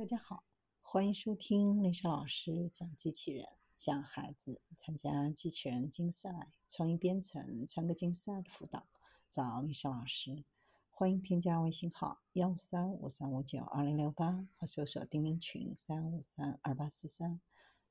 [0.00, 0.44] 大家好，
[0.80, 3.44] 欢迎收听丽莎老师讲机器人，
[3.76, 8.88] 向孩子参加机器人竞赛、创意编程、创客竞赛的辅导，
[9.28, 10.46] 找丽莎老师。
[10.88, 17.38] 欢迎添加微信号幺三五三五九二零六八和搜索钉钉群三五三二八四三。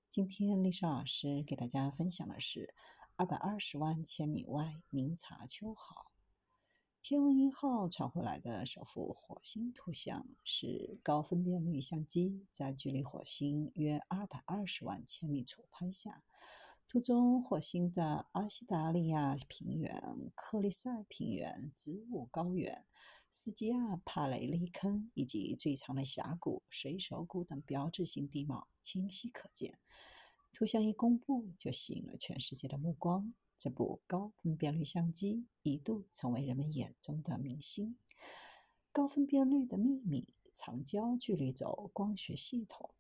[0.10, 2.73] 今天丽莎老师给大家分享的是
[3.18, 6.09] 二百二十万千米外明察秋毫。
[7.02, 16.23] 天文一号传回来的首幅火星图像是高分辨率相机在距离火星约二百二十万千米处拍下。
[16.90, 22.85] 图中火星的阿西达利亚平原、克利塞平原、子午高原、
[23.29, 29.79] 斯基亚帕雷利坑以及最长的峡谷水手谷等标志性地貌清晰可见。
[30.52, 33.34] 图像一公布，就吸引了全世界的目光。
[33.59, 37.98] 这部高分辨率相机一度成为人们眼中的明星。
[38.94, 42.91] 高分辨率的秘密：长焦距离轴光学系统。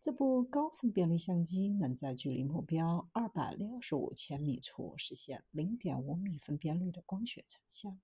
[0.00, 8.00] 这部高分辨率相机能在距离目标二百六十五千米处实现零点五米分辨率的光学成像，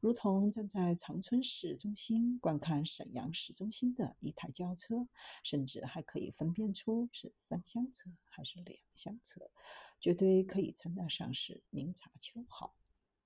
[0.00, 5.06] 如同站在长春市中心观看沈阳市中心的一台轿车，
[5.42, 9.50] 甚至还可以分辨出是三厢车还是两厢车，
[10.00, 12.74] 绝对可以称得上是明察秋毫。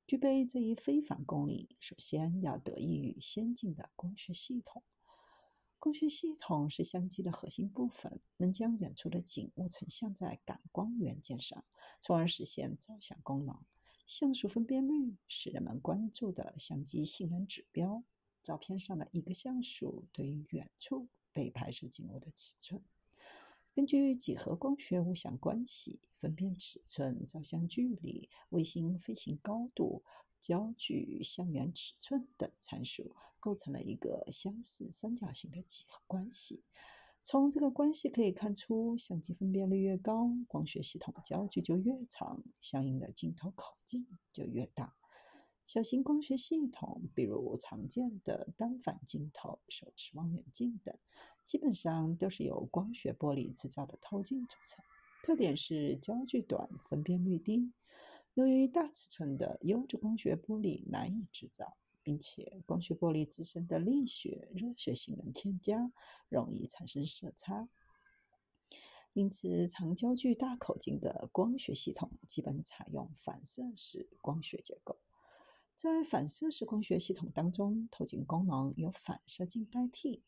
[0.08, 4.82] 具备这一非凡功力，首先要得益于先进的光学系统。
[5.88, 11.64] 光学系统是相机的核心部分，能将远处的景物成像在感光元件上，
[11.98, 13.56] 从而实现照相功能。
[14.06, 18.04] 像素分辨率是人们关注的相机性能指标。
[18.42, 22.82] 照片上的一个像素对于远处被拍摄景物的尺寸。
[23.74, 30.04] 根据几何光学物相关系，分辨尺寸、照相距离、卫星飞行高度。
[30.40, 36.62] 焦距、相源尺寸等参数构成了一个相似三角形的几何关系。
[37.24, 44.96] 从这个关系可以看出，相机分辨率越高，光学系统焦距就越长，相应的镜头口径就越大。
[45.66, 50.96] 小型光学系统，比如常见的单反镜头、手持望远镜等，
[51.44, 54.82] 基本上都是由光学玻璃制造的透镜组成，
[55.22, 57.70] 特点是焦距短、分辨率低。
[58.38, 65.90] 由于大尺寸的优质光学玻璃难以制造，并且光学玻璃自身的力学、热学性能欠佳，
[66.28, 67.68] 容易产生色差，
[69.12, 75.00] 因此长焦距、大口径的光学系统基本采用反射式光学结构。
[75.74, 80.22] 在反射式光学系统当中，透镜功能由反射镜代替，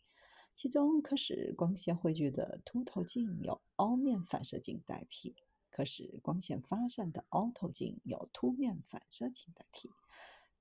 [0.56, 5.36] 其中可使光线汇聚的凸透镜由凹面反射镜代替。
[5.70, 9.90] 可使光线发散的凹透镜由凸面反射镜代替。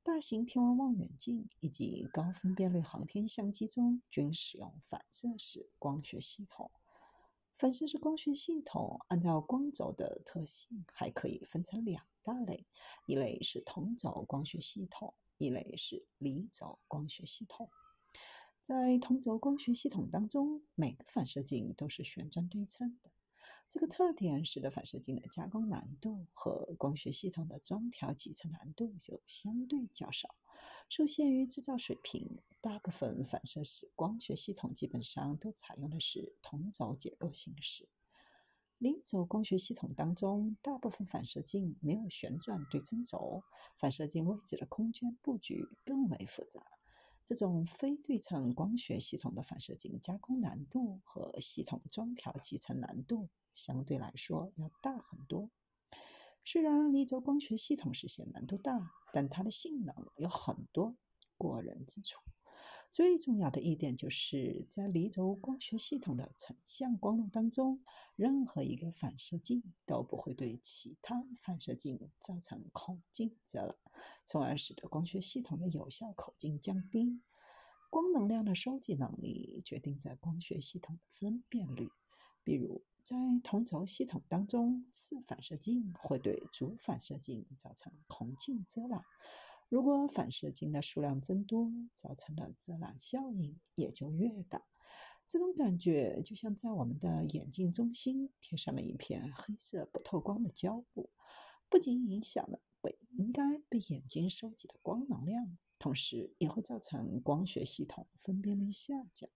[0.02, 6.72] 大型天文望远镜以及高分辨率航天相机中均使用反射式光学系统。
[7.54, 12.66] 反射式光学系统按照光轴的特性，还可以分成两大类：
[13.06, 17.70] 一类是同轴光学系统，一类是离轴光学系统。
[18.62, 23.12] 在同轴光学系统当中，每个反射镜都是旋转对称的。
[23.70, 30.34] 这个特点使得反射镜的加工难度和光学系统的装调集成难度就相对较少。
[30.90, 37.88] 受限于制造水平，大部分反射式光学系统基本上都采用的是同轴结构形式。
[38.80, 43.44] 零轴光学系统当中，大部分反射镜没有旋转对称轴，
[43.78, 46.60] 反射镜位置的空间布局更为复杂。
[47.30, 53.30] 这种非对称光学系统的反射镜加工难度和系统装调集成难度。
[53.54, 55.52] 相对来说要大很多。
[56.44, 60.96] 虽然离轴光学系统实现难度大，但它的性能有很多
[61.38, 62.20] 过人之处。
[62.92, 67.82] 最重要的一点就是在离轴光学系统的成像光路当中，
[68.16, 73.76] 任何一个反射镜都不会对其他反射镜造成孔径遮拦，
[74.26, 77.22] 从而使得光学系统的有效口径降低。
[77.90, 81.90] 光能量的收集能力决定在光学系统的分辨率，
[82.44, 82.84] 比如。
[83.02, 89.02] 在同轴系统当中，次反射镜会对主反射镜造成孔径遮拦。
[89.70, 94.64] 如果反射镜的数量增多，造成的遮挡效应也就越大。
[95.28, 101.12] 这种感觉就像在我们的眼镜中心贴上了一片黑色不透光的胶布，
[101.70, 109.30] 不仅影响了本应该被眼睛收集的光能量，同时也会造成光学系统分辨率下降。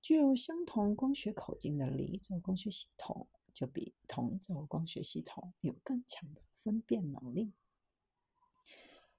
[0.00, 7.54] 具有相同光学口径的离轴光学系统，就比同轴光学系统有更强的分辨能力。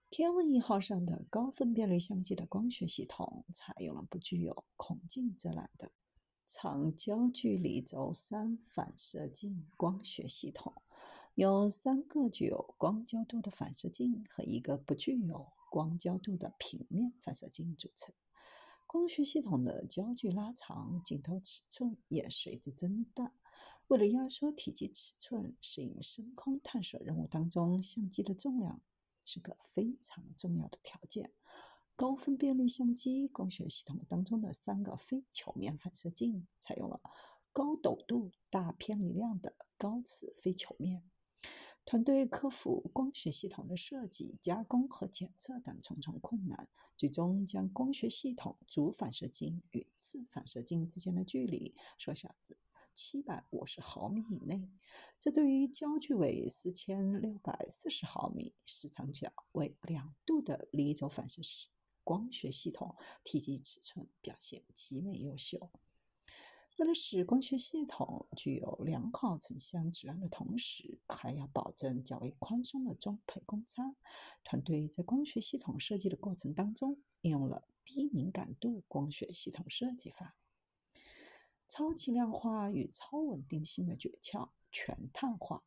[0.09, 5.92] 天问一号上的高分辨率相机的光学系统采用了不具有孔径遮拦的
[6.45, 10.81] 长焦距离轴三反射镜光学系统，
[11.36, 18.15] 由三个具有光焦度的反射镜和一个不具有光焦度的平面反射镜组成。
[18.86, 23.33] 光学系统的焦距拉长，镜头尺寸也随之增大。
[23.88, 28.81] 为了压缩体积尺寸，适应深空探索任务当中，相机的重量
[29.27, 31.33] 是个非常重要的条件。
[31.97, 37.01] 高分辨率相机光学系统当中的三个非球面反射镜，采用了
[37.51, 41.03] 高陡度、大偏离量的高次非球面。
[41.85, 52.57] 团队克服光学系统的设计、加工和检测等重重困难，最终将光学系统主反射镜与次反射镜之间的距离缩小至
[52.98, 54.72] 七百五十毫米以内。
[55.20, 61.44] 这对于焦距为四千六百四十毫米、视长角为两度的离轴反射
[62.04, 65.70] 光学系统，体积尺寸表现极为优秀。
[66.78, 73.96] 为了使光学系统具有良好成像质量的同时，还要保证较为宽松的装配公差，
[74.44, 80.36] 团队在光学系统设计的过程当中，应用了低敏感度光学系统设计法。
[81.77, 85.63] 超轻量化与超稳定性的诀窍：全碳化。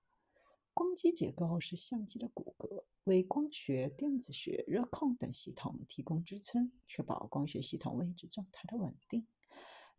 [0.74, 9.24] 光机结构是相机的骨骼，为光学、电子学、热控等系统提供支撑，确保光学系统位置状态的稳定。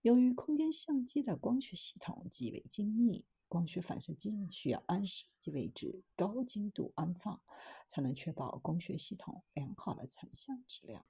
[0.01, 7.41] 由于空间相机的光学系统极为精密，光学反射镜需要按设计位置高精度安放，
[7.87, 11.05] 才能确保光学系统良好的成像质量。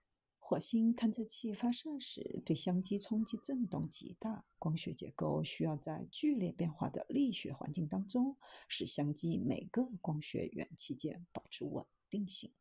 [0.52, 8.36] 火星探测器发射时对相机冲击振动极大，光学结构需要在剧烈变化的力学环境当中，
[8.68, 12.52] 使相机每个光学元器件保持稳定性，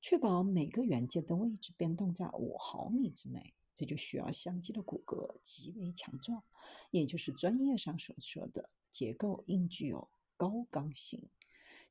[0.00, 3.54] 确保每个元件的位置变动在五毫米之内。
[3.74, 6.44] 这就需要相机的骨骼极为强壮，
[6.92, 11.28] 也就是专业上所说的结构应具有高刚性。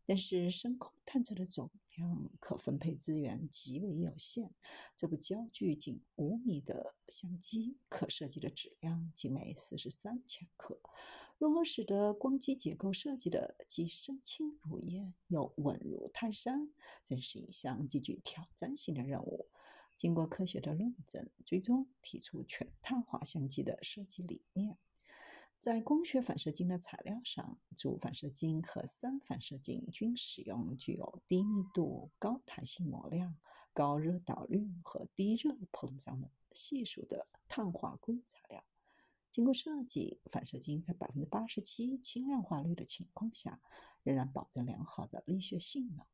[0.05, 4.53] 但是深空探测的总量可分配资源极为有限，
[4.95, 10.79] 这部焦距仅五米的相机可设计的质量仅为四十三千克，
[11.37, 16.71] 如何使得光机结构设计的既身轻如燕又稳如泰山，
[17.03, 19.47] 真是一项极具挑战性的任务。
[19.97, 24.77] 经过科学的论证，最终提出全碳化相机的设计理念。
[25.65, 33.35] 在光学反射镜的材料上，主反射镜和三反射镜均使用具有低密度、高弹性模量、
[33.73, 38.63] 高热导率和低热膨胀的系数的碳化硅材料。
[39.31, 43.59] 经过设计，反射镜在百分之八十七轻量化率的情况下，
[44.03, 46.05] 仍然保证良好的力学性能。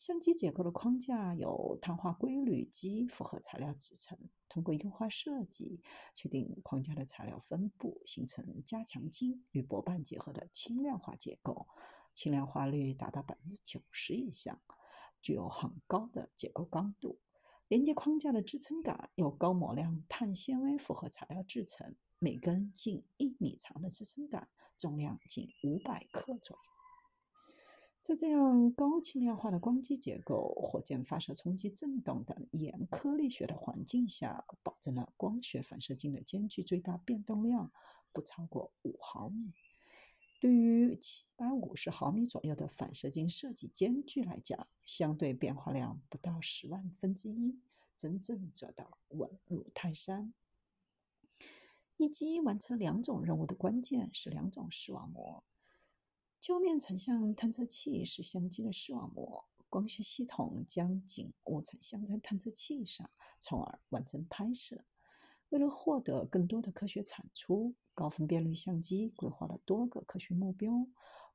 [0.00, 4.16] 相机结构的框架由碳化硅铝基复合材料制成。
[4.48, 5.82] 通过优化设计，
[6.14, 11.66] 确定框架的材料分布，形成加强筋与薄瓣结合的轻量化结构，
[12.14, 14.62] 轻量化率达到百分之九十以上，
[15.20, 17.18] 具有很高的结构刚度。
[17.68, 24.48] 连接框架的支撑杆由高模量碳纤维复合材料制成，每根近一米长的支撑杆，
[24.78, 26.79] 重量仅五百克左右。
[28.02, 37.70] 在这样高轻量化的光机结构、火箭发射冲击振动等严苛力学的环境下，保证了光学反射镜的间距最大变动量
[38.10, 39.52] 不超过五毫米。
[40.40, 47.60] 对于七百五十毫米左右的反射镜设计间距来讲，相对变化量不到十万分之一，
[47.98, 50.32] 真正做到稳如泰山。
[51.98, 55.44] 一机完成两种任务的关键是两种视网膜。
[56.40, 64.86] 焦面成像探测器是相机的视网膜，光学系统将景物成像在探测器上，从而完成拍摄。
[65.50, 70.86] 为了获得更多的科学产出，高分辨率相机规划了多个科学目标，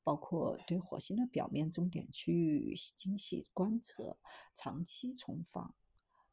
[0.04, 4.18] 包括对火星的表面重点区域精细观测、
[4.56, 5.76] 长期重放、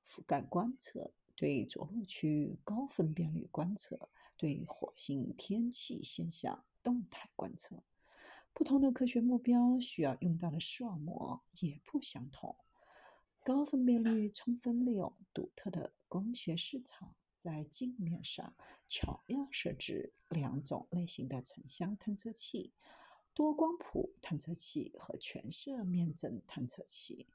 [0.06, 7.82] 覆盖观测、对着陆区域高分辨率观测、对火星天气现象动态观测。
[8.54, 12.56] 不同的科学目标需要用到的视网膜也不相同。
[13.44, 18.54] 高分辨率充分利用独特的光学市场，在镜面上
[18.86, 22.72] 巧妙设置两种类型的成像探测器：
[23.34, 27.26] 多光谱探测器和全色面阵探测器。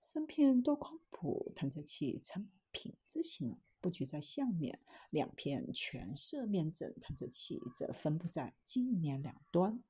[0.00, 4.80] 三片多光谱探测器呈品字形布局在相面，
[5.10, 9.80] 两片全色面阵探测器则分布在镜面两端。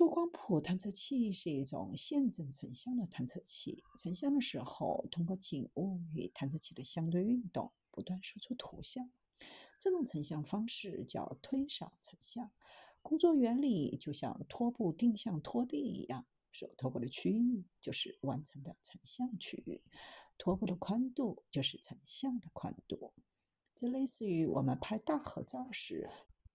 [0.00, 9.10] 多光谱探测器是一种现正成像的探测器，成像的时候，通过景物与探测器的相对运动，不断输出图像。
[9.78, 12.50] 这种成像方式叫推扫成像。
[13.02, 19.82] 工作原理就像拖布定向拖地一样，所拖过的区域就是完成的成像区域，
[20.38, 23.12] 拖布的宽度就是成像的宽度。
[23.74, 26.08] 这类似于我们拍大合照时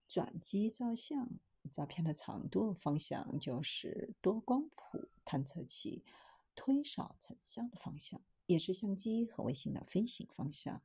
[0.08, 1.30] 转机照相，
[1.70, 6.04] 照片的长度方向就是多光谱探测器
[6.54, 10.82] 推扫成像的方向，也是相机和卫星的飞行方向。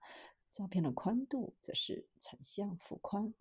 [0.52, 3.34] 照片的宽度则是成像幅宽。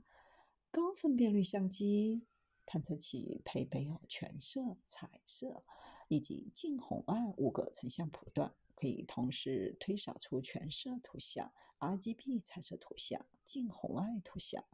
[0.70, 2.26] 高分辨率相机
[2.64, 5.64] 探测器配备有全色、彩色
[6.06, 14.64] 以及近红外五个成像谱段，可以同时推扫出全色图像、RGB 彩色图像、近红外图像。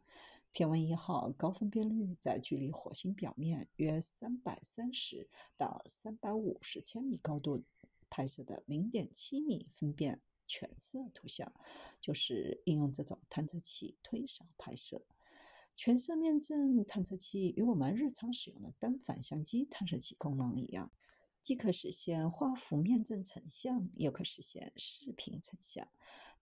[0.57, 7.63] 天问一号高分辨率在距离火星表面约三百三十到三百五十千米高度
[8.09, 11.53] 拍摄的零点七米分辨全色图像，
[12.01, 15.05] 就是应用这种探测器推扫拍摄。
[15.77, 20.91] 全色面阵探测器与我们日常使用的单反相机探测器功能一样，
[21.43, 25.87] 既可实现画幅面阵成像，又可实现视频成像。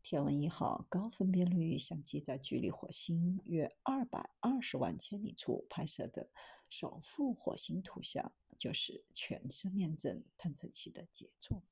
[0.07, 6.29] 天文一号高分辨率相机在距离火星约二百二十万千米处拍摄的
[6.69, 11.63] 首幅火星图像，就是全色面阵探测器的杰作。